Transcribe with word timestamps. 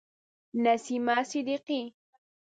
نسیمه 0.63 1.23
صدیقی 1.29 1.81